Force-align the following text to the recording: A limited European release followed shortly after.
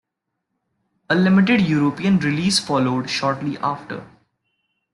A 1.11 1.15
limited 1.15 1.61
European 1.61 2.17
release 2.17 2.57
followed 2.57 3.07
shortly 3.07 3.55
after. 3.59 4.03